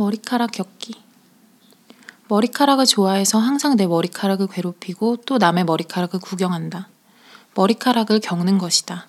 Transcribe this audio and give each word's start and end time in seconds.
머리카락 0.00 0.52
격기. 0.52 0.94
머리카락을 2.28 2.86
좋아해서 2.86 3.38
항상 3.38 3.76
내 3.76 3.86
머리카락을 3.86 4.46
괴롭히고 4.46 5.18
또 5.26 5.36
남의 5.36 5.64
머리카락을 5.64 6.20
구경한다. 6.20 6.88
머리카락을 7.54 8.20
겪는 8.20 8.56
것이다. 8.56 9.08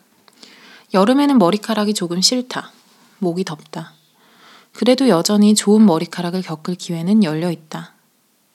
여름에는 0.94 1.38
머리카락이 1.38 1.94
조금 1.94 2.20
싫다. 2.20 2.74
목이 3.20 3.46
덥다. 3.46 3.94
그래도 4.74 5.08
여전히 5.08 5.56
좋은 5.56 5.86
머리카락을 5.86 6.42
겪을 6.42 6.76
기회는 6.76 7.24
열려 7.24 7.52
있다. 7.52 7.94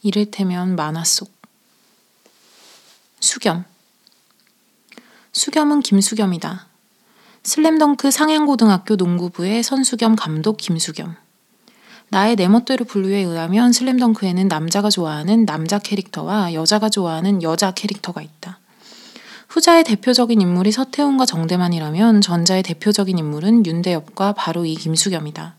이를테면 0.03 0.77
만화 0.77 1.05
속. 1.05 1.33
수겸. 3.19 3.65
수겸은 5.33 5.81
김수겸이다. 5.81 6.67
슬램덩크 7.45 8.11
상향고등학교 8.11 8.97
농구부의 8.97 9.63
선수 9.63 9.97
겸 9.97 10.17
감독 10.17 10.59
김수겸. 10.59 11.17
나의 12.09 12.37
내 12.37 12.49
멋대로 12.49 12.85
분류에 12.85 13.19
의하면 13.19 13.73
슬램덩크에는 13.73 14.49
남자가 14.49 14.91
좋아하는 14.91 15.45
남자 15.45 15.79
캐릭터와 15.79 16.55
여자가 16.55 16.89
좋아하는 16.89 17.43
여자 17.43 17.73
캐릭터가 17.73 18.23
있다. 18.23 18.59
후자의 19.49 19.85
대표적인 19.85 20.41
인물이 20.41 20.71
서태웅과 20.71 21.27
정대만이라면 21.27 22.21
전자의 22.21 22.63
대표적인 22.63 23.19
인물은 23.19 23.67
윤대엽과 23.67 24.33
바로 24.33 24.65
이 24.65 24.75
김수겸이다. 24.75 25.55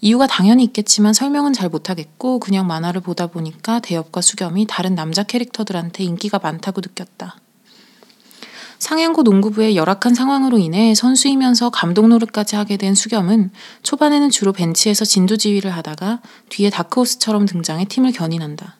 이유가 0.00 0.26
당연히 0.26 0.64
있겠지만 0.64 1.12
설명은 1.12 1.52
잘 1.52 1.68
못하겠고 1.68 2.40
그냥 2.40 2.66
만화를 2.66 3.00
보다 3.00 3.28
보니까 3.28 3.78
대엽과 3.78 4.20
수겸이 4.20 4.66
다른 4.68 4.96
남자 4.96 5.22
캐릭터들한테 5.22 6.02
인기가 6.02 6.40
많다고 6.42 6.80
느꼈다. 6.80 7.36
상향고 8.82 9.22
농구부의 9.22 9.76
열악한 9.76 10.12
상황으로 10.12 10.58
인해 10.58 10.92
선수이면서 10.92 11.70
감독 11.70 12.08
노릇까지 12.08 12.56
하게 12.56 12.76
된 12.76 12.96
수겸은 12.96 13.52
초반에는 13.84 14.28
주로 14.30 14.52
벤치에서 14.52 15.04
진두지휘를 15.04 15.70
하다가 15.70 16.20
뒤에 16.48 16.68
다크호스처럼 16.68 17.46
등장해 17.46 17.84
팀을 17.84 18.10
견인한다. 18.10 18.78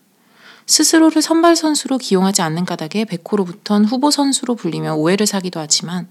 스스로를 0.66 1.22
선발 1.22 1.54
선수로 1.54 1.98
기용하지 1.98 2.42
않는 2.42 2.64
까닭에 2.64 3.04
백호로부턴 3.04 3.84
후보 3.84 4.10
선수로 4.10 4.56
불리며 4.56 4.94
오해를 4.94 5.28
사기도 5.28 5.60
하지만 5.60 6.08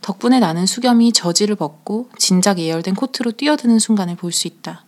덕분에 0.00 0.40
나는 0.40 0.66
수겸이 0.66 1.12
저지를 1.12 1.54
벗고 1.54 2.08
진작 2.18 2.58
예열된 2.58 2.96
코트로 2.96 3.30
뛰어드는 3.30 3.78
순간을 3.78 4.16
볼 4.16 4.32
수 4.32 4.48
있다. 4.48 4.84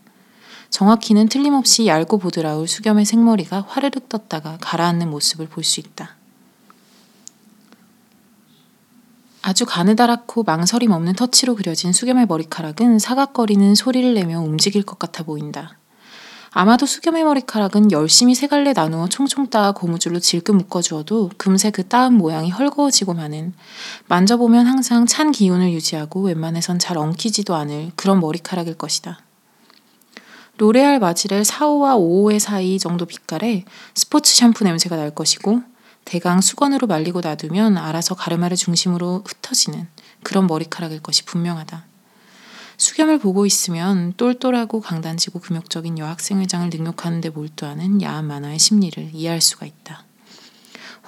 정확히는 0.68 1.28
틀림없이 1.28 1.86
얇고 1.86 2.18
보드라울 2.18 2.66
수겸의 2.66 3.04
생머리가 3.04 3.66
화르륵 3.68 4.08
떴다가 4.08 4.58
가라앉는 4.60 5.10
모습을 5.10 5.46
볼 5.46 5.62
수 5.62 5.78
있다. 5.78 6.16
아주 9.42 9.66
가느다랗고 9.66 10.44
망설임 10.44 10.92
없는 10.92 11.14
터치로 11.14 11.56
그려진 11.56 11.92
수겸의 11.92 12.26
머리카락은 12.26 13.00
사각거리는 13.00 13.74
소리를 13.74 14.14
내며 14.14 14.40
움직일 14.40 14.84
것 14.84 15.00
같아 15.00 15.24
보인다. 15.24 15.76
아마도 16.54 16.86
수겸의 16.86 17.24
머리카락은 17.24 17.90
열심히 17.92 18.34
세 18.34 18.46
갈래 18.46 18.72
나누어 18.72 19.08
총총 19.08 19.48
따아 19.48 19.72
고무줄로 19.72 20.20
질끈 20.20 20.58
묶어주어도 20.58 21.30
금세 21.38 21.70
그 21.70 21.88
따은 21.88 22.12
모양이 22.12 22.50
헐거워지고 22.50 23.14
마는 23.14 23.54
만져보면 24.06 24.66
항상 24.66 25.06
찬 25.06 25.32
기운을 25.32 25.72
유지하고 25.72 26.20
웬만해선 26.20 26.78
잘 26.78 26.98
엉키지도 26.98 27.54
않을 27.54 27.92
그런 27.96 28.20
머리카락일 28.20 28.74
것이다. 28.74 29.20
로레알 30.58 31.00
마지렐 31.00 31.42
4호와 31.42 31.96
5호의 31.96 32.38
사이 32.38 32.78
정도 32.78 33.06
빛깔에 33.06 33.64
스포츠 33.94 34.36
샴푸 34.36 34.64
냄새가 34.64 34.94
날 34.96 35.10
것이고 35.10 35.62
대강 36.04 36.40
수건으로 36.40 36.86
말리고 36.86 37.20
놔두면 37.20 37.78
알아서 37.78 38.14
가르마를 38.14 38.56
중심으로 38.56 39.24
흩어지는 39.26 39.88
그런 40.22 40.46
머리카락일 40.46 41.00
것이 41.00 41.24
분명하다. 41.24 41.84
수겸을 42.76 43.18
보고 43.18 43.46
있으면 43.46 44.12
똘똘하고 44.16 44.80
강단지고 44.80 45.38
금욕적인 45.40 45.98
여학생회장을 45.98 46.68
능욕하는 46.70 47.20
데 47.20 47.28
몰두하는 47.28 48.02
야한 48.02 48.26
만화의 48.26 48.58
심리를 48.58 49.10
이해할 49.12 49.40
수가 49.40 49.66
있다. 49.66 50.04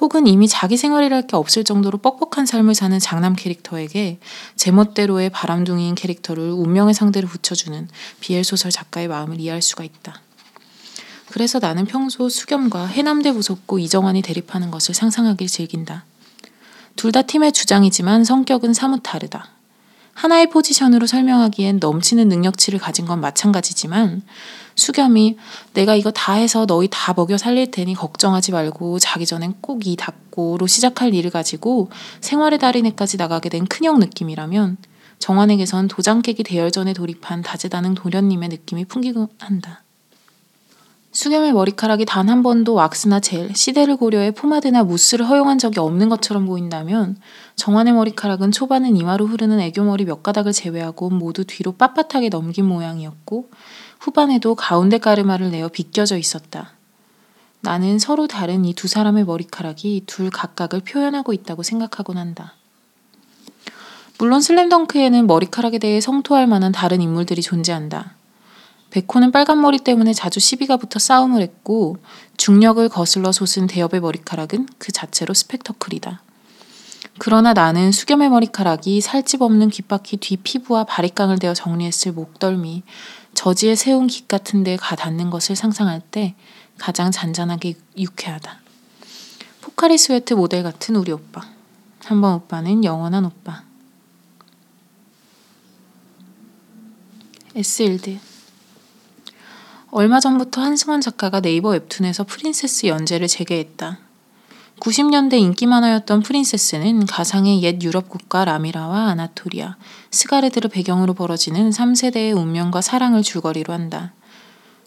혹은 0.01 0.27
이미 0.27 0.49
자기 0.49 0.77
생활이랄 0.77 1.27
게 1.27 1.37
없을 1.37 1.65
정도로 1.65 1.99
뻑뻑한 1.99 2.47
삶을 2.47 2.75
사는 2.75 2.99
장남 2.99 3.35
캐릭터에게 3.35 4.19
제멋대로의 4.57 5.31
바람둥이인 5.31 5.95
캐릭터를 5.95 6.51
운명의 6.51 6.95
상대로 6.95 7.29
붙여주는 7.29 7.89
비엘 8.21 8.45
소설 8.45 8.71
작가의 8.71 9.09
마음을 9.09 9.41
이해할 9.41 9.63
수가 9.63 9.85
있다. 9.85 10.21
그래서 11.35 11.59
나는 11.59 11.85
평소 11.85 12.29
수겸과 12.29 12.87
해남대 12.87 13.33
부속고 13.33 13.81
이정환이 13.81 14.23
대립하는 14.23 14.71
것을 14.71 14.95
상상하길 14.95 15.49
즐긴다. 15.49 16.05
둘 16.95 17.11
다 17.11 17.23
팀의 17.23 17.51
주장이지만 17.51 18.23
성격은 18.23 18.73
사뭇 18.73 19.01
다르다. 19.03 19.49
하나의 20.13 20.49
포지션으로 20.51 21.09
설명하기엔 21.09 21.81
넘치는 21.81 22.29
능력치를 22.29 22.79
가진 22.79 23.05
건 23.05 23.21
마찬가지지만 23.21 24.23
수겸이 24.77 25.37
내가 25.73 25.97
이거 25.97 26.13
다 26.13 26.35
해서 26.35 26.67
너희 26.67 26.87
다 26.89 27.13
먹여 27.15 27.37
살릴 27.37 27.73
테니 27.73 27.95
걱정하지 27.95 28.53
말고 28.53 29.01
자기 29.01 29.27
전엔 29.27 29.55
꼭이 29.61 29.97
닦고로 29.97 30.69
시작할 30.69 31.15
일을 31.15 31.33
가지고 31.33 31.91
생활의 32.21 32.61
달인에까지 32.61 33.17
나가게 33.17 33.49
된 33.49 33.67
큰형 33.67 33.99
느낌이라면 33.99 34.77
정환에게선 35.19 35.89
도장 35.89 36.23
깨기 36.23 36.45
대열전에 36.45 36.93
돌입한 36.93 37.43
다재다능 37.43 37.95
도련님의 37.95 38.51
느낌이 38.51 38.85
풍기곤 38.85 39.27
한다. 39.41 39.84
수겸의 41.15 41.53
머리카락이 41.53 42.05
단 42.07 42.29
한 42.29 42.43
번도 42.43 42.75
왁스나 42.75 43.21
젤, 43.21 43.55
시대를 43.55 43.97
고려해 43.97 44.33
포마드나 44.33 44.83
무스를 44.83 45.29
허용한 45.29 45.59
적이 45.59 45.79
없는 45.79 46.09
것처럼 46.09 46.45
보인다면 46.47 47.17
정환의 47.55 47.93
머리카락은 47.93 48.51
초반은 48.51 48.97
이마로 48.97 49.27
흐르는 49.27 49.61
애교머리 49.61 50.07
몇 50.07 50.25
가닥을 50.25 50.53
제외하고 50.53 51.11
모두 51.11 51.45
뒤로 51.45 51.75
빳빳하게 51.75 52.31
넘긴 52.31 52.65
모양이었고 52.65 53.49
후반에도 54.01 54.57
가운데 54.57 54.99
가르마를 54.99 55.53
내어 55.53 55.69
비껴져 55.69 56.17
있었다. 56.17 56.73
나는 57.61 57.99
서로 58.01 58.27
다른 58.27 58.65
이 58.65 58.75
두 58.75 58.89
사람의 58.89 59.25
머리카락이 59.25 60.03
둘 60.07 60.31
각각을 60.31 60.81
표현하고 60.81 61.33
있다고 61.33 61.63
생각하곤 61.63 62.19
한다. 62.19 62.55
물론 64.19 64.41
슬램덩크에는 64.41 65.27
머리카락에 65.29 65.79
대해 65.79 66.01
성토할 66.01 66.47
만한 66.49 66.73
다른 66.73 67.01
인물들이 67.01 67.41
존재한다. 67.41 68.14
백호는 68.95 69.33
빨간 69.33 69.61
머리 69.61 69.79
때문에 69.79 70.13
자주 70.13 70.39
시비가 70.39 70.77
붙어 70.77 71.01
싸움을 71.01 71.43
했고 71.43 71.97
중력을 72.37 72.89
거슬러 72.89 73.33
솟은 73.33 73.67
대협의 73.67 74.01
머리카락은 74.01 74.69
그 74.79 74.93
자체로 74.93 75.35
스펙터클이다. 75.35 76.23
그러나 77.19 77.53
나는 77.55 77.91
수겸의 77.91 78.29
머리카락이 78.29 79.01
살집 79.01 79.43
없는 79.43 79.71
귓바퀴 79.71 80.19
뒤 80.19 80.37
피부와 80.37 80.85
바리깡을 80.85 81.41
대어 81.41 81.55
정리했을 81.55 82.13
목덜미, 82.13 82.85
저지에 83.35 83.75
세운 83.75 84.07
깃 84.07 84.29
같은 84.29 84.63
데에 84.63 84.77
가 84.77 84.95
닿는 84.95 85.29
것을 85.29 85.57
상상할 85.57 86.01
때 86.01 86.37
가장 86.79 87.11
잔잔하게 87.11 87.75
유쾌하다. 87.99 88.61
포카리 89.61 89.99
스웨트 89.99 90.35
모델 90.35 90.63
같은 90.63 90.95
우리 90.95 91.11
오빠. 91.11 91.43
한번 92.05 92.35
오빠는 92.35 92.85
영원한 92.85 93.25
오빠. 93.25 93.65
에스일드 97.57 98.34
얼마 99.97 100.19
전부터 100.19 100.61
한승원 100.61 101.01
작가가 101.01 101.39
네이버 101.39 101.69
웹툰에서 101.69 102.25
프린세스 102.25 102.87
연재를 102.87 103.29
재개했다. 103.29 104.01
90년대 104.81 105.35
인기 105.35 105.67
만화였던 105.67 106.25
프린세스는 106.25 107.07
가상의 107.07 107.63
옛 107.63 107.81
유럽 107.81 108.09
국가 108.09 108.45
라미라와 108.45 109.11
아나토리아, 109.11 109.77
스가르드를 110.11 110.69
배경으로 110.69 111.15
벌어지는 111.15 111.71
3세대의 111.71 112.37
운명과 112.37 112.81
사랑을 112.81 113.23
줄거리로 113.23 113.73
한다. 113.73 114.15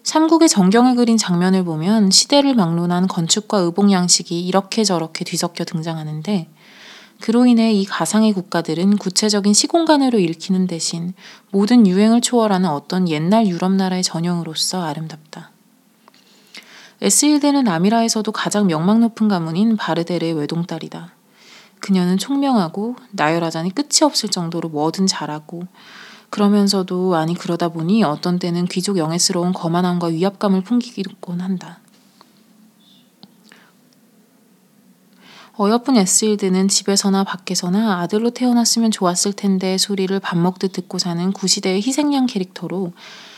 삼국의 0.02 0.50
정경을 0.50 0.96
그린 0.96 1.16
장면을 1.16 1.64
보면 1.64 2.10
시대를 2.10 2.54
막론한 2.54 3.08
건축과 3.08 3.60
의복 3.60 3.90
양식이 3.90 4.38
이렇게 4.46 4.84
저렇게 4.84 5.24
뒤섞여 5.24 5.64
등장하는데 5.64 6.50
그로 7.20 7.46
인해 7.46 7.72
이 7.72 7.84
가상의 7.84 8.32
국가들은 8.32 8.96
구체적인 8.96 9.52
시공간으로 9.52 10.18
읽히는 10.18 10.66
대신 10.66 11.14
모든 11.50 11.86
유행을 11.86 12.20
초월하는 12.20 12.68
어떤 12.68 13.08
옛날 13.08 13.46
유럽 13.46 13.72
나라의 13.72 14.02
전형으로서 14.02 14.82
아름답다. 14.84 15.50
에스일데는 17.00 17.68
아미라에서도 17.68 18.30
가장 18.32 18.66
명망 18.66 19.00
높은 19.00 19.28
가문인 19.28 19.76
바르데르의 19.76 20.34
외동딸이다. 20.34 21.12
그녀는 21.80 22.18
총명하고 22.18 22.96
나열하자니 23.12 23.74
끝이 23.74 24.02
없을 24.02 24.28
정도로 24.28 24.68
뭐든 24.68 25.06
잘하고 25.06 25.62
그러면서도 26.30 27.14
아니 27.14 27.34
그러다 27.34 27.68
보니 27.68 28.02
어떤 28.04 28.38
때는 28.38 28.66
귀족 28.66 28.98
영예스러운 28.98 29.52
거만함과 29.52 30.08
위압감을 30.08 30.62
풍기곤 30.62 31.40
한다. 31.40 31.78
어여쁜 35.60 35.96
에스일드는 35.96 36.68
집에서나 36.68 37.24
밖에서나 37.24 37.98
아들로 38.00 38.30
태어났으면 38.30 38.92
좋았을 38.92 39.32
텐데 39.32 39.76
소리를 39.76 40.16
밥 40.20 40.38
먹듯 40.38 40.70
듣고 40.72 40.98
사는 40.98 41.32
구시대의 41.32 41.82
희생양 41.82 42.26
캐릭터로 42.26 42.92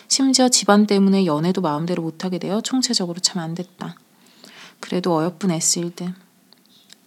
심지어 0.06 0.50
집안 0.50 0.86
때문에 0.86 1.24
연애도 1.24 1.62
마음대로 1.62 2.02
못하게 2.02 2.38
되어 2.38 2.60
총체적으로 2.60 3.20
참 3.20 3.40
안 3.40 3.54
됐다. 3.54 3.94
그래도 4.80 5.16
어여쁜 5.16 5.50
에스힐드. 5.50 6.12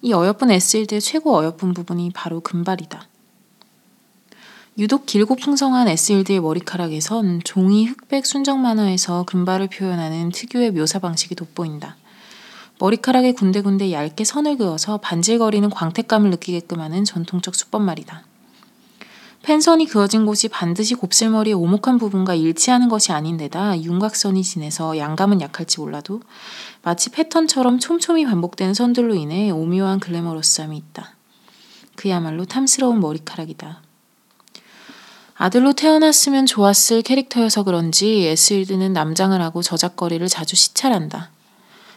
이 0.01 0.13
어여쁜 0.13 0.49
에스힐드의 0.49 0.99
최고 0.99 1.37
어여쁜 1.37 1.75
부분이 1.75 2.09
바로 2.15 2.39
금발이다. 2.39 3.07
유독 4.79 5.05
길고 5.05 5.35
풍성한 5.35 5.89
에스힐드의 5.89 6.39
머리카락에선 6.39 7.41
종이 7.43 7.85
흑백 7.85 8.25
순정 8.25 8.63
만화에서 8.63 9.25
금발을 9.25 9.67
표현하는 9.67 10.31
특유의 10.31 10.71
묘사 10.71 10.97
방식이 10.97 11.35
돋보인다. 11.35 11.97
머리카락에 12.79 13.33
군데군데 13.33 13.91
얇게 13.91 14.23
선을 14.23 14.57
그어서 14.57 14.97
반질거리는 14.97 15.69
광택감을 15.69 16.29
느끼게끔 16.31 16.79
하는 16.79 17.05
전통적 17.05 17.55
수법 17.55 17.81
말이다. 17.81 18.23
펜선이 19.43 19.87
그어진 19.87 20.25
곳이 20.25 20.47
반드시 20.47 20.95
곱슬머리의 20.95 21.53
오목한 21.53 21.97
부분과 21.97 22.33
일치하는 22.33 22.87
것이 22.87 23.11
아닌데다 23.11 23.81
윤곽선이 23.81 24.41
진해서 24.41 24.97
양감은 24.97 25.41
약할지 25.41 25.81
몰라도 25.81 26.21
마치 26.81 27.09
패턴처럼 27.09 27.79
촘촘히 27.79 28.25
반복되는 28.25 28.73
선들로 28.73 29.15
인해 29.15 29.51
오묘한 29.51 29.99
글래머러스함이 29.99 30.77
있다. 30.77 31.15
그야말로 31.95 32.45
탐스러운 32.45 33.01
머리카락이다. 33.01 33.81
아들로 35.35 35.73
태어났으면 35.73 36.45
좋았을 36.45 37.01
캐릭터여서 37.01 37.63
그런지 37.63 38.25
에스일드는 38.27 38.93
남장을 38.93 39.39
하고 39.41 39.61
저작거리를 39.61 40.25
자주 40.29 40.55
시찰한다. 40.55 41.32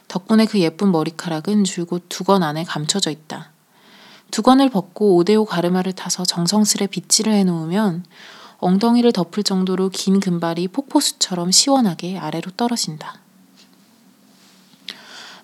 덕분에 0.08 0.46
그 0.46 0.60
예쁜 0.60 0.92
머리카락은 0.92 1.64
줄곧 1.64 2.04
두건 2.08 2.42
안에 2.42 2.64
감춰져 2.64 3.10
있다. 3.10 3.50
두건을 4.30 4.70
벗고 4.70 5.16
오대오 5.16 5.44
가르마를 5.44 5.92
타서 5.92 6.24
정성스레 6.24 6.88
빗질을 6.88 7.32
해놓으면 7.32 8.04
엉덩이를 8.58 9.12
덮을 9.12 9.42
정도로 9.42 9.90
긴 9.90 10.20
금발이 10.20 10.68
폭포수처럼 10.68 11.50
시원하게 11.50 12.18
아래로 12.18 12.52
떨어진다. 12.56 13.18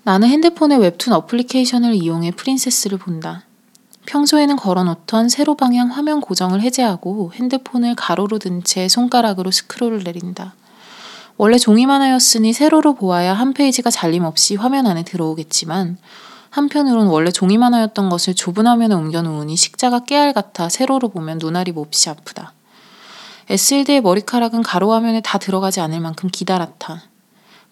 나는 0.04 0.28
핸드폰의 0.28 0.78
웹툰 0.78 1.12
어플리케이션을 1.12 1.94
이용해 1.94 2.32
프린세스를 2.32 2.98
본다. 2.98 3.44
평소에는 4.06 4.56
걸어놓던 4.56 5.28
세로 5.28 5.54
방향 5.54 5.92
화면 5.92 6.20
고정을 6.20 6.60
해제하고 6.60 7.32
핸드폰을 7.34 7.94
가로로 7.94 8.38
든 8.38 8.62
채 8.64 8.88
손가락으로 8.88 9.50
스크롤을 9.50 10.02
내린다. 10.02 10.54
원래 11.36 11.58
종이만화였으니 11.58 12.52
세로로 12.52 12.94
보아야 12.94 13.34
한 13.34 13.52
페이지가 13.52 13.90
잘림없이 13.90 14.56
화면 14.56 14.86
안에 14.86 15.02
들어오겠지만 15.02 15.98
한편으론 16.50 17.06
원래 17.06 17.30
종이만 17.30 17.72
하였던 17.72 18.10
것을 18.10 18.34
좁은 18.34 18.66
화면에 18.66 18.94
옮겨 18.94 19.22
놓으니 19.22 19.56
식자가 19.56 20.00
깨알 20.00 20.34
같아 20.34 20.68
세로로 20.68 21.08
보면 21.08 21.38
눈알이 21.38 21.72
몹시 21.72 22.10
아프다. 22.10 22.52
에스일드의 23.48 24.02
머리카락은 24.02 24.62
가로 24.62 24.92
화면에 24.92 25.20
다 25.22 25.38
들어가지 25.38 25.80
않을 25.80 26.00
만큼 26.00 26.28
기다랗다. 26.30 27.04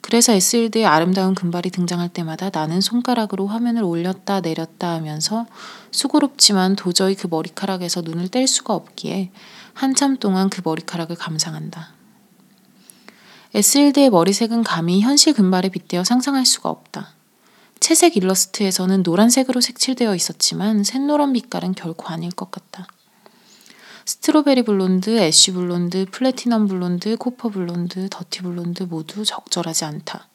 그래서 0.00 0.32
에스일드의 0.32 0.86
아름다운 0.86 1.34
금발이 1.34 1.70
등장할 1.70 2.08
때마다 2.08 2.48
나는 2.50 2.80
손가락으로 2.80 3.46
화면을 3.46 3.82
올렸다 3.82 4.40
내렸다 4.40 4.92
하면서 4.94 5.46
수고롭지만 5.90 6.74
도저히 6.76 7.14
그 7.14 7.26
머리카락에서 7.30 8.00
눈을 8.00 8.28
뗄 8.28 8.46
수가 8.46 8.74
없기에 8.74 9.30
한참 9.74 10.16
동안 10.16 10.48
그 10.48 10.62
머리카락을 10.64 11.16
감상한다. 11.16 11.99
에스일드의 13.52 14.10
머리색은 14.10 14.62
감히 14.62 15.00
현실 15.00 15.32
금발에 15.32 15.70
빗대어 15.70 16.04
상상할 16.04 16.46
수가 16.46 16.70
없다. 16.70 17.14
채색 17.80 18.16
일러스트에서는 18.16 19.02
노란색으로 19.02 19.60
색칠되어 19.60 20.14
있었지만 20.14 20.84
샛노란 20.84 21.32
빛깔은 21.32 21.74
결코 21.74 22.08
아닐 22.08 22.30
것 22.30 22.50
같다. 22.50 22.86
strawberry 24.04 24.62
blonde, 24.62 25.18
ash 25.18 25.52
blonde, 25.52 26.06
platinum 26.10 26.68
blonde, 26.68 27.16
copper 27.16 27.48
blonde, 27.48 28.08
dirty 28.10 28.42
blonde 28.42 28.84
모두 28.84 29.24
적절하지 29.24 29.84
않다. 29.84 30.28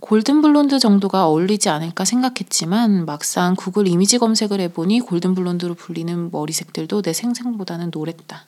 golden 0.00 0.42
blonde 0.42 0.78
정도가 0.78 1.26
어울리지 1.26 1.70
않을까 1.70 2.04
생각했지만 2.04 3.06
막상 3.06 3.54
구글 3.56 3.88
이미지 3.88 4.18
검색을 4.18 4.60
해보니 4.60 5.00
golden 5.00 5.34
blonde로 5.34 5.74
불리는 5.74 6.30
머리색들도 6.30 7.00
내 7.00 7.12
상상보다는 7.12 7.90
노랬다. 7.92 8.44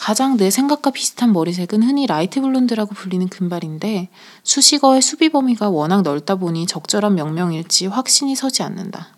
가장 0.00 0.38
내 0.38 0.50
생각과 0.50 0.92
비슷한 0.92 1.30
머리색은 1.34 1.82
흔히 1.82 2.06
light 2.06 2.40
blonde라고 2.40 2.94
불리는 2.94 3.28
금발인데 3.28 4.08
수식어의 4.44 5.02
수비 5.02 5.28
범위가 5.28 5.68
워낙 5.68 6.00
넓다 6.00 6.36
보니 6.36 6.66
적절한 6.66 7.14
명명일지 7.16 7.86
확신이 7.86 8.34
서지 8.34 8.62
않는다. 8.62 9.08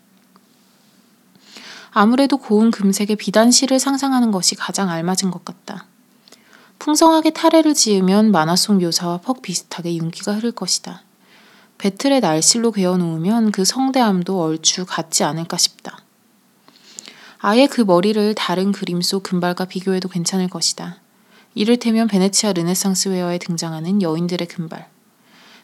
아무래도 1.93 2.37
고운 2.37 2.73
금색의 2.73 3.14
비단실을 3.14 3.79
상상하는 3.79 4.32
것이 4.32 4.56
가장 4.56 4.90
알맞은 4.90 5.31
것 5.31 5.44
같다. 5.44 5.87
풍성하게 6.81 7.31
타래를 7.31 7.75
지으면 7.75 8.32
만화 8.32 8.56
속 8.56 8.75
묘사와 8.78 9.19
퍽 9.19 9.40
비슷하게 9.40 9.94
윤기가 9.94 10.35
흐를 10.35 10.50
것이다. 10.50 11.05
배틀의 11.78 12.20
날실로 12.20 12.73
괴어놓으면 12.73 13.52
그 13.52 13.64
성대함도 13.64 14.43
얼추 14.43 14.87
같지 14.87 15.23
않을까 15.23 15.56
싶다. 15.58 16.01
아예 17.44 17.67
그 17.67 17.81
머리를 17.81 18.37
다른 18.37 18.71
그림 18.71 19.03
속 19.03 19.25
금발과 19.25 19.65
비교해도 19.65 20.09
괜찮을 20.09 20.47
것이다. 20.47 21.00
이를테면 21.56 22.06
베네치아 22.06 22.53
르네상스 22.53 23.09
회화에 23.09 23.38
등장하는 23.39 24.00
여인들의 24.00 24.47
금발. 24.47 24.89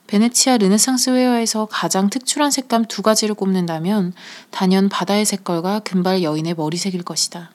베네치아 0.09 0.59
르네상스 0.59 1.11
회화에서 1.11 1.67
가장 1.67 2.11
특출한 2.11 2.51
색감 2.51 2.87
두 2.87 3.03
가지를 3.03 3.37
꼽는다면 3.37 4.13
단연 4.51 4.89
바다의 4.89 5.25
색깔과 5.25 5.81
금발 5.81 6.25
여인의 6.25 6.55
머리색일 6.55 7.05
것이다. 7.05 7.53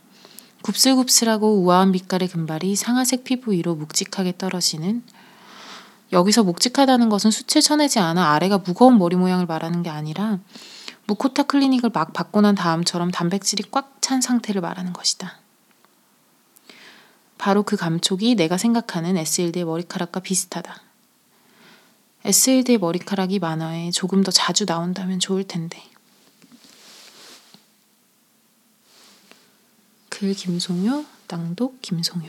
굽슬굽슬하고 0.61 1.61
우아한 1.61 1.91
빛깔의 1.91 2.29
금발이 2.29 2.77
상아색 2.77 3.25
피부 3.25 3.51
위로 3.51 3.75
묵직하게 3.75 4.37
떨어지는 4.37 5.03
여기서 6.13 6.43
묵직하다는 6.43 7.09
것은 7.09 7.29
숱을 7.29 7.61
쳐내지 7.61 7.99
않아 7.99 8.31
아래가 8.31 8.59
무거운 8.59 8.97
머리 8.97 9.17
모양을 9.17 9.47
말하는 9.47 9.83
게 9.83 9.89
아니라 9.89 10.39
무코타 11.05 11.43
클리닉을 11.43 11.91
막 11.93 12.13
받고 12.13 12.41
난 12.41 12.55
다음처럼 12.55 13.11
단백질이 13.11 13.63
꽉 13.71 13.93
찬 14.03 14.19
상태를 14.19 14.59
말하는 14.59 14.91
것이다. 14.91 15.39
바로 17.37 17.63
그 17.63 17.77
감촉이 17.77 18.35
내가 18.35 18.57
생각하는 18.57 19.15
에스일드의 19.15 19.63
머리카락과 19.63 20.19
비슷하다. 20.19 20.81
에스일드의 22.25 22.79
머리카락이 22.79 23.39
만화에 23.39 23.91
조금 23.91 24.23
더 24.23 24.31
자주 24.31 24.65
나온다면 24.65 25.21
좋을 25.21 25.45
텐데. 25.45 25.81
글 30.09 30.33
김송효, 30.33 31.05
낭독 31.29 31.81
김송효. 31.81 32.27